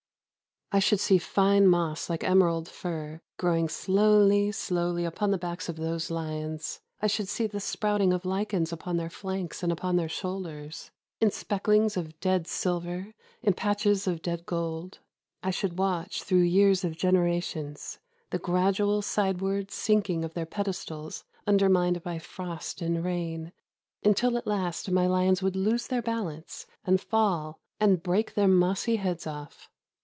I 0.73 0.79
should 0.79 1.01
see 1.01 1.17
fine 1.17 1.67
moss, 1.67 2.09
like 2.09 2.23
emerald 2.23 2.69
fur, 2.69 3.19
growing 3.37 3.67
slowly, 3.67 4.53
slowly, 4.53 5.03
upon 5.03 5.31
the 5.31 5.37
backs 5.37 5.67
of 5.67 5.75
those 5.75 6.09
lions;— 6.09 6.79
I 7.01 7.07
should 7.07 7.27
see 7.27 7.45
the 7.45 7.59
sprouting 7.59 8.13
of 8.13 8.23
lichens 8.23 8.71
upon 8.71 8.95
their 8.95 9.09
flanks 9.09 9.63
and 9.63 9.71
upon 9.73 9.97
their 9.97 10.07
shoulders, 10.07 10.89
in 11.19 11.29
specklings 11.29 11.97
of 11.97 12.17
dead 12.21 12.47
silver, 12.47 13.13
in 13.43 13.53
patches 13.53 14.07
of 14.07 14.21
dead 14.21 14.45
gold;— 14.45 14.99
I 15.43 15.49
should 15.51 15.77
watch, 15.77 16.23
through 16.23 16.43
years 16.43 16.85
of 16.85 16.93
gener 16.93 17.27
ations, 17.37 17.97
the 18.29 18.39
gradual 18.39 19.01
sideward 19.01 19.71
sinking 19.71 20.23
of 20.23 20.35
their 20.35 20.45
pedestals 20.45 21.25
undermined 21.45 22.01
by 22.01 22.17
frost 22.17 22.81
and 22.81 23.03
rain, 23.03 23.51
until 24.05 24.37
at 24.37 24.47
last 24.47 24.89
my 24.89 25.05
lions 25.05 25.43
would 25.43 25.57
lose 25.57 25.87
their 25.87 26.01
balance, 26.01 26.65
and 26.85 27.01
fall, 27.01 27.59
and 27.77 28.01
break 28.01 28.35
their 28.35 28.47
mossy 28.47 28.93
367 28.95 28.97
JAPAN 28.97 29.05
heads 29.05 29.27
off. 29.57 29.67